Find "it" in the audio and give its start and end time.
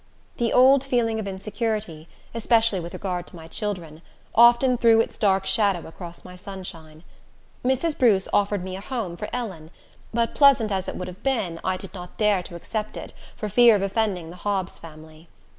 10.89-10.95, 12.97-13.13